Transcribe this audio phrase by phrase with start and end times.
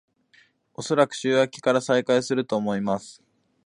[0.73, 3.21] おそらく週明けから再開すると思います